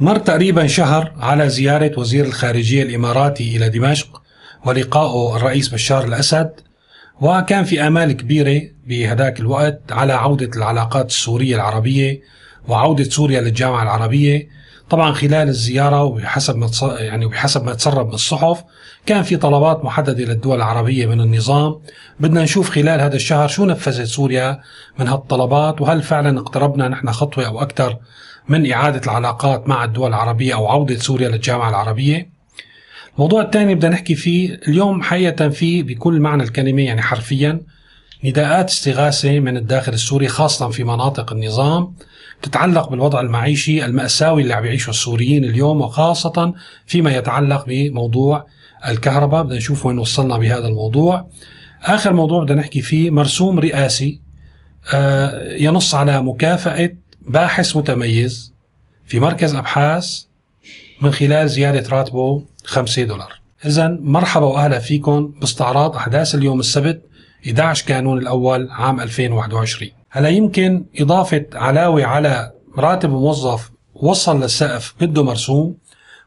[0.00, 4.22] مر تقريبا شهر على زيارة وزير الخارجية الإماراتي إلى دمشق
[4.66, 6.50] ولقائه الرئيس بشار الأسد
[7.20, 12.20] وكان في آمال كبيرة بهذاك الوقت على عودة العلاقات السورية العربية
[12.68, 14.48] وعودة سوريا للجامعة العربية.
[14.90, 18.64] طبعا خلال الزيارة وبحسب ما يعني وبحسب ما تسرب من الصحف
[19.06, 21.80] كان في طلبات محددة للدول العربية من النظام.
[22.20, 24.60] بدنا نشوف خلال هذا الشهر شو نفذت سوريا
[24.98, 27.96] من هالطلبات وهل فعلا اقتربنا نحن خطوة أو أكثر
[28.48, 32.30] من إعادة العلاقات مع الدول العربية أو عودة سوريا للجامعة العربية.
[33.14, 37.60] الموضوع الثاني بدنا نحكي فيه اليوم حقيقة في بكل معنى الكلمة يعني حرفيا
[38.24, 41.94] نداءات استغاثة من الداخل السوري خاصة في مناطق النظام
[42.42, 46.54] تتعلق بالوضع المعيشي المأساوي اللي عم يعيشه السوريين اليوم وخاصة
[46.86, 48.46] فيما يتعلق بموضوع
[48.88, 49.42] الكهرباء.
[49.42, 51.28] بدنا نشوف وين وصلنا بهذا الموضوع.
[51.82, 54.20] آخر موضوع بدنا نحكي فيه مرسوم رئاسي
[54.94, 56.90] آه، ينص على مكافأة
[57.26, 58.54] باحث متميز
[59.06, 60.22] في مركز أبحاث
[61.02, 63.40] من خلال زيادة راتبه 5 دولار.
[63.64, 67.02] إذا مرحبا وأهلا فيكم باستعراض أحداث اليوم السبت
[67.46, 75.22] 11 كانون الأول عام 2021 هلا يمكن إضافة علاوة على راتب موظف وصل للسقف بده
[75.22, 75.76] مرسوم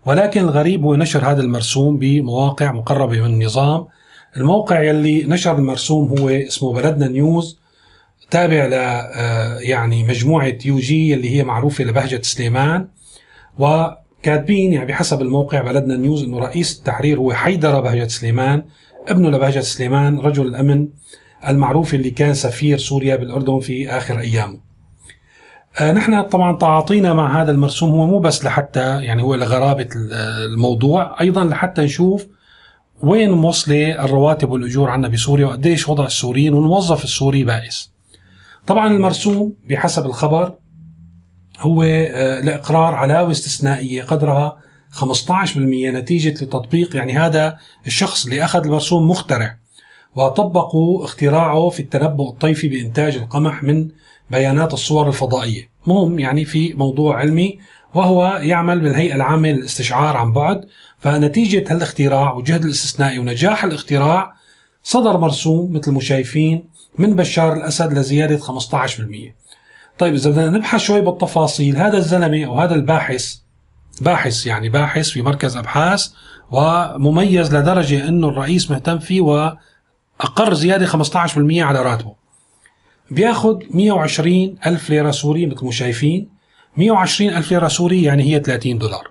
[0.05, 3.87] ولكن الغريب هو نشر هذا المرسوم بمواقع مقربة من النظام.
[4.37, 7.58] الموقع يلي نشر المرسوم هو اسمه بلدنا نيوز.
[8.31, 12.87] تابع ل آه، يعني مجموعة يوجي اللي هي معروفة لبهجة سليمان
[13.59, 18.63] وكاتبين يعني بحسب الموقع بلدنا نيوز إنه رئيس التحرير هو حيدر بهجة سليمان
[19.07, 20.87] ابنه لبهجة سليمان رجل الأمن
[21.47, 24.59] المعروف اللي كان سفير سوريا بالأردن في آخر أيامه.
[25.79, 29.87] آه نحن طبعا تعاطينا مع هذا المرسوم هو مو بس لحتى يعني هو لغرابة
[30.45, 32.27] الموضوع أيضا لحتى نشوف
[33.03, 37.91] وين موصله الرواتب والأجور عنا بسوريا وقديش وضع السوريين والموظف السوري بائس.
[38.69, 40.55] طبعا المرسوم بحسب الخبر
[41.59, 44.57] هو آه، لإقرار علاوة استثنائية قدرها
[44.91, 49.57] 15% نتيجة لتطبيق يعني هذا الشخص اللي أخذ المرسوم مخترع
[50.15, 53.89] وطبقوا اختراعه في التنبؤ الطيفي بإنتاج القمح من
[54.31, 55.69] بيانات الصور الفضائية.
[55.87, 57.59] مهم يعني في موضوع علمي
[57.93, 60.65] وهو يعمل بالهيئة العامة للاستشعار عن بعد.
[60.99, 64.33] فنتيجة هالاختراع والجهد الاستثنائي ونجاح الاختراع
[64.83, 68.41] صدر مرسوم مثل ما شايفين من بشار الأسد لزيادة 15%
[69.99, 73.35] طيب إذا بدنا نبحث شوي بالتفاصيل هذا الزلمة أو هذا الباحث
[74.01, 76.07] باحث يعني باحث في مركز أبحاث
[76.51, 79.53] ومميز لدرجة أنه الرئيس مهتم فيه و
[80.21, 80.97] أقر زيادة 15%
[81.37, 82.15] على راتبه.
[83.11, 86.29] بياخد 120 ألف ليرة سوري مثل ما شايفين.
[86.77, 89.09] 120 ألف ليرة سوري يعني هي 30 دولار.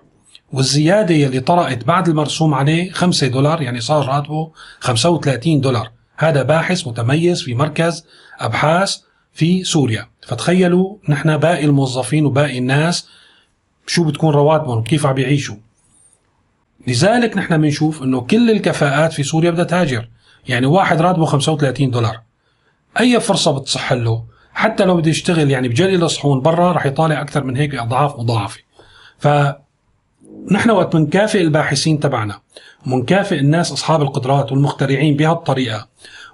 [0.53, 5.98] والزيادة اللي طرأت بعد المرسوم عليه 5 دولار يعني صار راتبه 35 دولار.
[6.19, 8.05] هذا باحث متميز في مركز
[8.39, 8.97] أبحاث
[9.33, 10.07] في سوريا.
[10.27, 13.07] فتخيلوا نحن باقي الموظفين وباقي الناس
[13.87, 15.55] شو بتكون رواتبهم وكيف عم بيعيشوا
[16.87, 20.09] لذلك نحن بنشوف إنه كل الكفاءات في سوريا بدها تهاجر.
[20.47, 22.21] يعني واحد راتبه 35 دولار.
[22.99, 27.43] أي فرصة بتصح له؟ حتى لو بده يشتغل يعني بجلي الصحون برا رح يطالع أكثر
[27.43, 28.59] من هيك اضعاف مضاعفة.
[29.17, 29.27] ف
[30.47, 32.39] نحن وقت بنكافئ الباحثين تبعنا
[32.85, 35.87] ومنكافئ الناس أصحاب القدرات والمخترعين بهالطريقة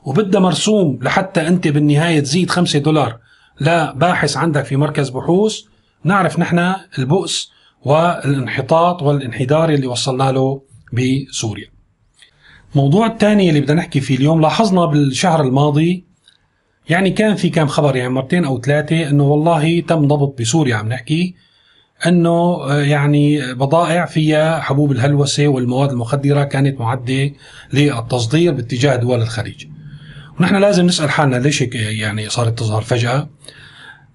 [0.06, 3.18] وبدها مرسوم لحتى أنت بالنهاية تزيد 5 دولار.
[3.62, 5.60] لباحث عندك في مركز بحوث
[6.04, 7.52] نعرف نحن البؤس
[7.84, 10.62] والانحطاط والانحدار اللي وصلنا له
[10.94, 11.68] بسوريا.
[12.72, 16.06] الموضوع الثاني اللي بدنا نحكي فيه اليوم لاحظنا بالشهر الماضي
[16.90, 20.90] يعني كان في كم خبر يعني مرتين أو ثلاثة إنه والله تم ضبط بسوريا عم
[20.90, 21.36] نحكي.
[22.06, 27.32] أنه آه، يعني بضائع فيها حبوب الهلوسة والمواد المخدرة كانت معدة
[27.74, 29.66] للتصدير باتجاه دول الخليج.
[30.40, 33.30] ونحن لازم نسأل حالنا ليش هيك يعني صارت تظهر فجأة.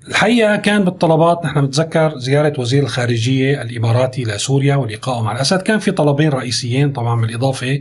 [0.09, 5.63] الحقيقة كان بالطلبات نحن بنتذكر زيارة وزير الخارجية الإماراتي لسوريا ولقائه مع الأسد.
[5.63, 7.81] كان في طلبين رئيسيين طبعا بالإضافة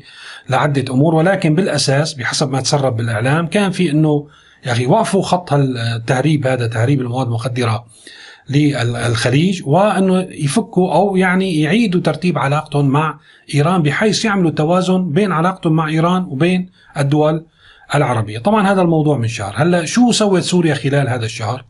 [0.49, 4.27] لعدة أمور ولكن بالأساس بحسب ما تسرب بالإعلام كان في إنه
[4.65, 7.85] يا أخي وقفوا خط التهريب هذا تهريب المواد المخدرة.
[8.49, 13.19] للخليج وأنه يفكوا أو يعني يعيدوا ترتيب علاقتهم مع
[13.55, 17.45] إيران بحيث يعملوا توازن بين علاقتهم مع إيران وبين الدول
[17.95, 21.65] العربية، طبعا هذا الموضوع من شهر، هلأ شو سوت سوريا خلال هذا الشهر؟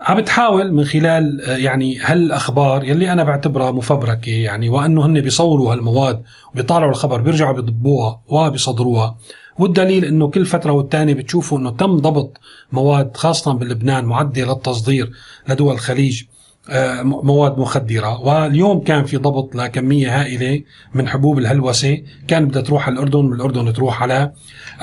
[0.00, 6.22] عم بتحاول من خلال يعني هالأخبار يلي أنا بعتبرها مفبركة يعني وأنه هن بيصوروا هالمواد
[6.52, 9.16] وبيطالعوا الخبر بيرجعوا بيضبوها وبيصدروها.
[9.58, 12.40] والدليل إنه كل فترة والتانية بتشوفوا إنه تم ضبط
[12.72, 15.10] مواد خاصة بلبنان معده للتصدير
[15.48, 16.22] لدول الخليج
[16.68, 18.20] آه، مواد مخدرة.
[18.20, 20.62] واليوم كان في ضبط لكمية هائلة
[20.94, 22.02] من حبوب الهلوسة.
[22.28, 24.32] كان بدها تروح على الأردن من الأردن تروح على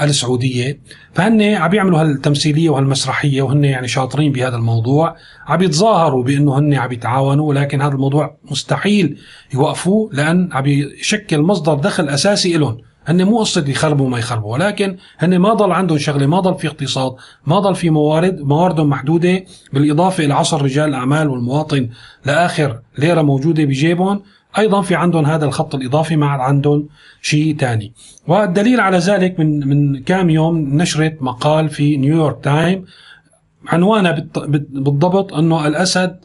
[0.01, 0.80] السعودية.
[1.13, 5.15] فهن عم يعملوا هالتمثيلية وهالمسرحية وهن يعني شاطرين بهذا الموضوع.
[5.48, 9.18] عم يتظاهروا بأنه هن عم يتعاونوا ولكن هذا الموضوع مستحيل
[9.54, 12.77] يوقفوه لأن عم يشكل مصدر دخل أساسي لهم
[13.10, 16.68] هن مو قصة يخربوا ما يخربوا ولكن هن ما ضل عندهم شغلة ما ضل في
[16.68, 17.16] اقتصاد
[17.46, 21.90] ما ضل في موارد مواردهم محدودة بالإضافة إلى عصر رجال الأعمال والمواطن
[22.26, 24.22] لآخر ليرة موجودة بجيبهم.
[24.58, 26.88] أيضا في عندهم هذا الخط الإضافي ما عاد عندهم
[27.22, 27.94] شيء ثاني
[28.28, 32.86] والدليل على ذلك من من كام يوم نشرت مقال في نيويورك تايم
[33.68, 34.28] عنوانه
[34.70, 36.20] بالضبط إنه الأسد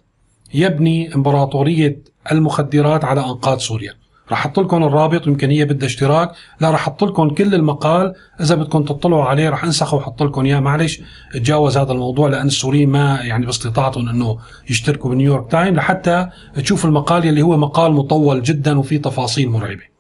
[0.55, 1.99] يبني إمبراطورية
[2.33, 4.04] المخدرات على أنقاض سوريا.
[4.31, 6.33] راح أحط لكم الرابط يمكن هي بدها اشتراك.
[6.61, 8.15] لا راح أحط لكم كل المقال.
[8.41, 10.61] إذا بدكم تطلعوا عليه راح أنسخه وأحط لكم إياه.
[10.61, 11.01] معلش
[11.35, 14.39] تجاوز هذا الموضوع لأن السوريين ما يعني باستطاعتهم إنه
[14.71, 15.75] يشتركوا بنيويورك تايم.
[15.75, 19.95] لحتى تشوف المقال اللي هو مقال مطول جدا وفيه تفاصيل مرعبة.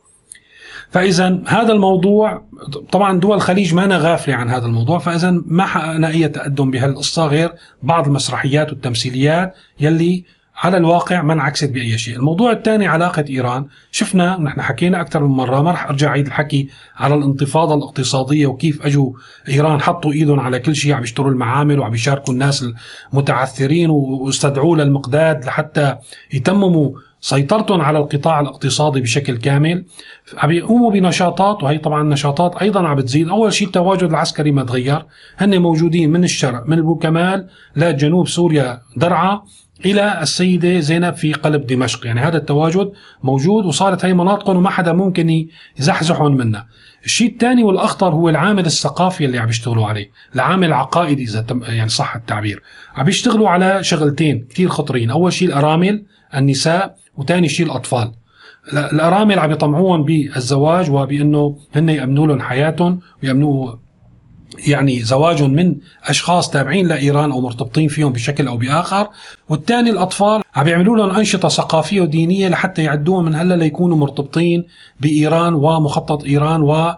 [0.91, 2.45] فاذا هذا الموضوع
[2.93, 4.99] طبعا دول الخليج ما أنا غافله عن هذا الموضوع.
[4.99, 10.25] فاذا ما حققنا أي تقدم بهالقصة غير بعض المسرحيات والتمثيليات يلي
[10.65, 15.37] على الواقع ما انعكست بأي شيء، الموضوع الثاني علاقة إيران، شفنا نحن حكينا أكثر من
[15.37, 19.13] مرة ما راح أرجع أعيد الحكي على الانتفاضة الاقتصادية وكيف اجوا
[19.49, 22.65] إيران حطوا إيدهم على كل شيء عم يشتروا المعامل وعم يشاركوا الناس
[23.13, 25.97] المتعثرين واستدعوا للمقداد لحتى
[26.33, 26.91] يتمموا
[27.21, 29.85] سيطرتهم على القطاع الاقتصادي بشكل كامل.
[30.39, 35.07] عم يقوموا بنشاطات وهي طبعا نشاطات أيضا عم بتزيد أول شيء التواجد العسكري ما تغير.
[35.37, 39.43] هن موجودين من الشرق من ابو كمال لجنوب سوريا درعا.
[39.85, 42.07] إلى السيدة زينب في قلب دمشق.
[42.07, 42.93] يعني هذا التواجد
[43.23, 45.47] موجود وصارت هي مناطقهم وما حدا ممكن
[45.79, 46.67] يزحزحهم منها.
[47.05, 52.17] الشيء الثاني والأخطر هو العامل الثقافي اللي عم يشتغلوا عليه العامل العقائدي إذا يعني صح
[52.17, 52.63] التعبير.
[52.95, 55.11] عم يشتغلوا على شغلتين كثير خطرين.
[55.11, 56.05] أول شيء الأرامل
[56.35, 58.13] النساء وثاني شيء الأطفال.
[58.73, 63.73] الأرامل عم يطمعوهم بالزواج وبأنه هن يأمنوا لهم حياتهم ويامنوا
[64.67, 69.09] يعني زواجهم من أشخاص تابعين لإيران أو مرتبطين فيهم بشكل أو بآخر،
[69.49, 70.43] والثاني الأطفال.
[70.57, 74.65] عم يعملوا لهم أنشطة ثقافية ودينية لحتى يعدوهم من هلأ ليكونوا مرتبطين
[75.01, 76.95] بإيران ومخطط إيران و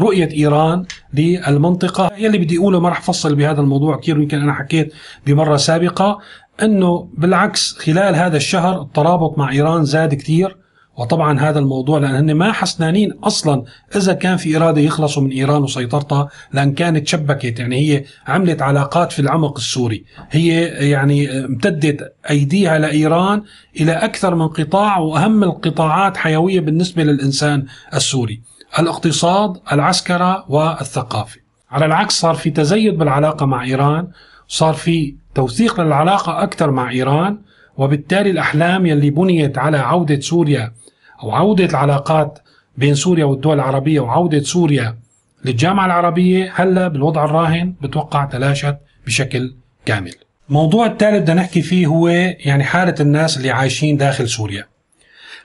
[0.00, 2.10] رؤية إيران للمنطقة.
[2.18, 4.94] يلي بدي أقوله ما رح فصل بهذا الموضوع كثير يمكن أنا حكيت
[5.26, 6.18] بمرة سابقة
[6.62, 10.63] أنه بالعكس خلال هذا الشهر الترابط مع إيران زاد كثير.
[10.96, 13.64] وطبعا هذا الموضوع لأن هن ما حسنانين أصلا
[13.96, 19.12] إذا كان في إرادة يخلصوا من إيران وسيطرتها لأن كانت شبكت يعني هي عملت علاقات
[19.12, 20.04] في العمق السوري.
[20.30, 23.42] هي يعني امتدت أيديها لايران
[23.80, 28.40] إلى أكثر من قطاع وأهم القطاعات حيوية بالنسبة للإنسان السوري.
[28.78, 31.40] الاقتصاد العسكرة والثقافة.
[31.70, 34.08] على العكس صار في تزايد بالعلاقة مع إيران
[34.48, 37.38] صار في توثيق للعلاقة أكثر مع إيران
[37.76, 40.72] وبالتالي الأحلام يلي بنيت على عودة سوريا
[41.22, 42.38] أو عودة العلاقات
[42.76, 44.98] بين سوريا والدول العربية وعودة سوريا
[45.44, 48.76] للجامعة العربية هلا بالوضع الراهن بتوقع تلاشت
[49.06, 49.54] بشكل
[49.86, 50.14] كامل.
[50.48, 54.66] الموضوع الثالث بدنا نحكي فيه هو يعني حالة الناس اللي عايشين داخل سوريا.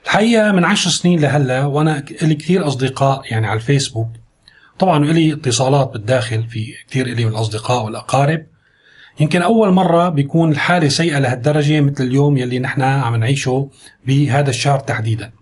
[0.04, 4.08] الحقيقة من عشر سنين لهلا وأنا لي كثير أصدقاء يعني على الفيسبوك
[4.78, 8.46] طبعا لي اتصالات بالداخل في كثير إلي من الأصدقاء والأقارب
[9.20, 13.70] يمكن أول مرة بيكون الحالة سيئة لهالدرجة مثل اليوم يلي نحن عم نعيشه
[14.06, 15.32] بهذا الشهر تحديدا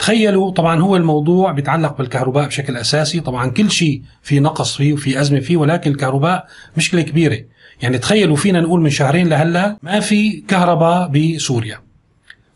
[0.00, 3.20] تخيلوا طبعا هو الموضوع بيتعلق بالكهرباء بشكل أساسي.
[3.20, 7.38] طبعا كل شيء في نقص فيه وفي أزمة فيه ولكن الكهرباء مشكلة كبيرة.
[7.82, 11.78] يعني تخيلوا فينا نقول من شهرين لهلأ ما في كهرباء بسوريا.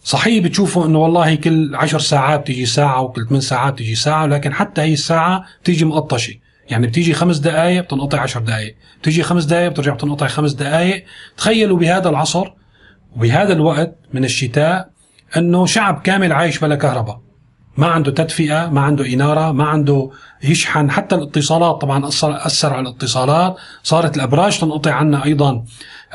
[0.02, 4.53] صحيح بتشوفوا إنه والله كل عشر ساعات بتيجي ساعة وكل ثمان ساعات بتيجي ساعة لكن
[4.53, 6.34] حتى هي الساعة بتيجي مقطشة.
[6.69, 11.05] يعني بتيجي خمس دقائق بتنقطع عشر دقائق بتيجي خمس دقائق بترجع بتنقطع خمس دقائق
[11.36, 12.53] تخيلوا بهذا العصر
[13.17, 14.91] وبهذا الوقت من الشتاء
[15.36, 17.24] إنه شعب كامل عايش بلا كهرباء.
[17.77, 20.11] ما عنده تدفئة ما عنده إنارة ما عنده
[20.43, 20.91] يشحن.
[20.91, 23.57] حتى الاتصالات طبعا اثر أثر على الاتصالات.
[23.83, 25.65] صارت الأبراج تنقطع عنا أيضا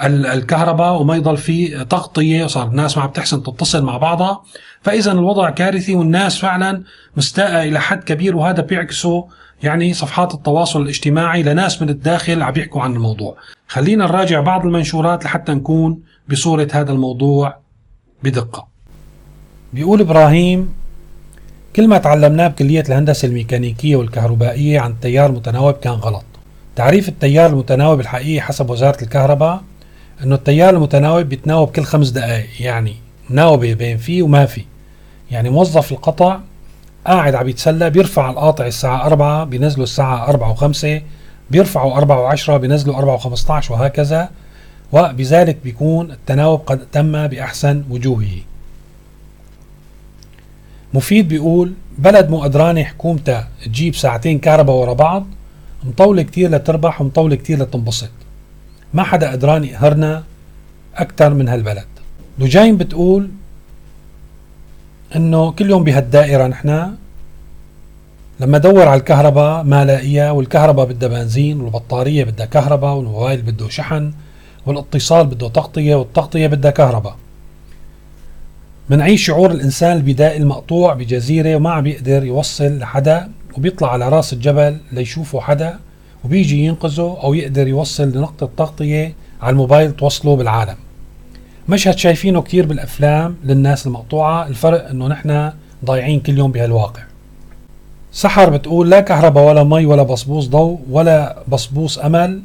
[0.03, 2.45] الكهرباء وما يضل في تغطية.
[2.45, 4.41] صار الناس ما عم تحسن تتصل مع بعضها.
[4.81, 6.83] فاذا الوضع كارثي والناس فعلا
[7.17, 9.27] مستاءة إلى حد كبير وهذا بيعكسه
[9.63, 13.37] يعني صفحات التواصل الاجتماعي لناس من الداخل عم يحكوا عن الموضوع.
[13.67, 15.99] خلينا نراجع بعض المنشورات لحتى نكون
[16.29, 17.57] بصورة هذا الموضوع
[18.23, 18.67] بدقة.
[19.73, 20.78] بيقول إبراهيم
[21.79, 26.23] كل ما تعلمناه بكلية الهندسة الميكانيكية والكهربائية عن التيار المتناوب كان غلط.
[26.75, 29.61] تعريف التيار المتناوب الحقيقي حسب وزارة الكهرباء
[30.23, 32.95] إنه التيار المتناوب بيتناوب كل خمس دقائق يعني
[33.29, 34.61] ناوبة بين في وما في.
[35.31, 36.39] يعني موظف القطع
[37.07, 40.87] قاعد عم يتسلى بيرفع القاطع الساعة 4 بينزله الساعة 4 و5
[41.51, 44.29] بيرفعوا 4 و10 بينزلوا 4 و15 وهكذا
[44.91, 48.48] وبذلك بيكون التناوب قد تم بأحسن وجوهه.
[50.93, 55.25] مفيد بيقول بلد مو قدرانة حكومتها تجيب ساعتين كهرباء ورا بعض
[55.83, 58.09] مطولة كتير لتربح ومطولة كتير لتنبسط.
[58.93, 60.23] ما حدا قدران يقهرنا
[60.95, 61.87] أكثر من هالبلد.
[62.39, 63.29] لوجين بتقول
[65.15, 66.91] إنه كل يوم بهالدائرة نحن
[68.39, 74.13] لما ادور على الكهرباء ما لاقيها والكهرباء بدها بنزين والبطارية بدها كهرباء والموبايل بده شحن
[74.65, 77.15] والإتصال بده تغطية والتغطية بدها كهرباء.
[78.89, 84.77] منعيش شعور الإنسان البدائي المقطوع بجزيرة وما عم بيقدر يوصل لحدا وبيطلع على رأس الجبل
[84.91, 85.79] ليشوفه حدا
[86.23, 90.75] وبيجي ينقذه أو يقدر يوصل لنقطة تغطية على الموبايل توصله بالعالم.
[91.69, 95.51] مشهد شايفينه كتير بالأفلام للناس المقطوعة الفرق إنه نحن
[95.85, 97.01] ضايعين كل يوم بهالواقع.
[98.11, 102.41] سحر بتقول لا كهرباء ولا مي ولا بصبوص ضوء ولا بصبوص أمل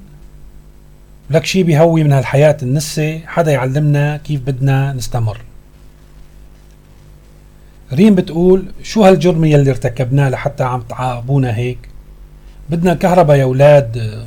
[1.30, 5.40] لك شي بيهوي من هالحياة النسة حدا يعلمنا كيف بدنا نستمر.
[7.94, 11.78] ريم بتقول شو هالجرم يلي ارتكبناه لحتى عم تعاقبونا هيك؟
[12.70, 14.24] بدنا كهرباء يا أولاد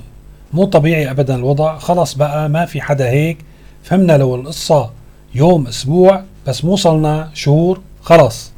[0.53, 1.77] مو طبيعي ابدا الوضع.
[1.77, 3.37] خلص بقى ما في حدا هيك.
[3.83, 4.91] فهمنا لو القصة
[5.35, 7.81] يوم أسبوع بس مو صلنا شهور.
[8.01, 8.51] خلص.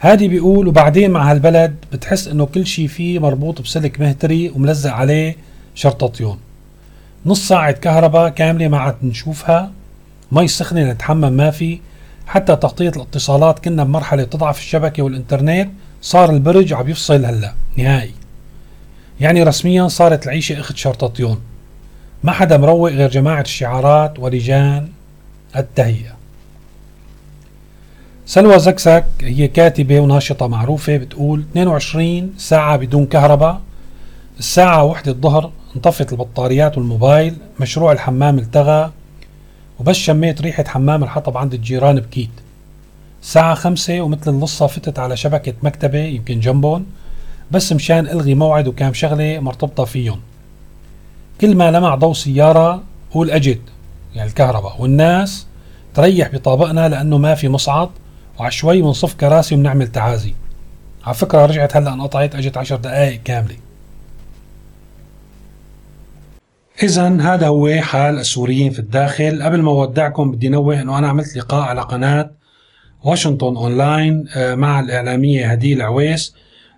[0.00, 5.36] هادي بيقول وبعدين مع هالبلد بتحس إنه كل شيء فيه مربوط بسلك مهتري وملزق عليه
[5.74, 6.38] شرطتيون
[7.26, 9.70] نص ساعة كهرباء كاملة ما عاد نشوفها.
[10.32, 11.80] مي سخنة نتحمم ما في.
[12.26, 15.70] حتى تغطية الاتصالات كنا بمرحلة تضعف الشبكة والإنترنت
[16.02, 18.14] صار البرج عم يفصل هلأ نهائي.
[19.20, 21.40] يعني رسميا صارت العيشة أخت شرطتيون.
[22.24, 24.88] ما حدا مروق غير جماعة الشعارات ولجان
[25.56, 26.14] التهيئة.
[28.26, 33.60] سلوى زكسك هي كاتبة وناشطة معروفة بتقول 22 ساعة بدون كهرباء
[34.38, 38.90] الساعة وحدة الظهر انطفت البطاريات والموبايل مشروع الحمام التغى
[39.80, 42.30] وبس شميت ريحة حمام الحطب عند الجيران بكيت.
[43.22, 46.86] الساعة خمسة ومثل اللصة فتت على شبكة مكتبة يمكن جنبهم
[47.50, 50.20] بس مشان ألغي موعد وكان شغلة مرتبطة فيهم.
[51.40, 53.60] كل ما لمع ضوء سيارة قول أجد
[54.14, 55.46] يعني الكهرباء والناس
[55.94, 57.88] تريح بطابقنا لأنه ما في مصعد
[58.38, 60.34] وعشوي بنصف كراسي وبنعمل تعازي.
[61.04, 63.56] على فكرة رجعت هلأ انقطعت اجت عشر دقائق كاملة.
[66.82, 71.36] إذا هذا هو حال السوريين في الداخل، قبل ما أودعكم بدي نوه إنه أنا عملت
[71.36, 72.30] لقاء على قناة
[73.04, 76.34] واشنطن أونلاين آه، مع الإعلامية هديل عويس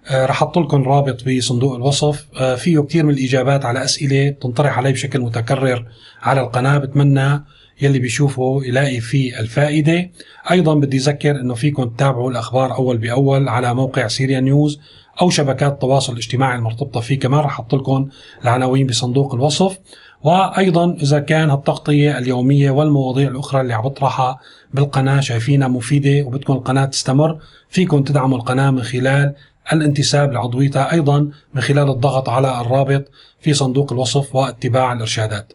[0.08, 2.26] آه، رح أحط لكم رابط بصندوق الوصف.
[2.40, 5.86] آه، فيه كثير من الإجابات على أسئلة بتنطرح علي بشكل متكرر
[6.22, 6.78] على القناة.
[6.78, 7.44] بتمنى
[7.82, 10.10] يلي بيشوفه يلاقي فيه الفائدة.
[10.50, 14.80] أيضا بدي أذكر إنه فيكم تتابعوا الأخبار أول بأول على موقع سيريا نيوز.
[15.22, 18.08] أو شبكات التواصل الاجتماعي المرتبطة فيه كمان رح أحط لكم
[18.44, 19.78] العناوين بصندوق الوصف.
[20.22, 24.38] وأيضا إذا كان التغطيه اليومية والمواضيع الأخرى اللي عم بطرحها
[24.74, 29.34] بالقناة شايفينها مفيدة وبدكم القناة تستمر فيكم تدعموا القناة من خلال
[29.72, 33.04] الانتساب لعضويتها أيضا من خلال الضغط على الرابط
[33.40, 35.52] في صندوق الوصف واتباع الإرشادات.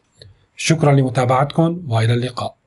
[0.55, 2.60] شكرا لمتابعتكم وإلى اللقاء.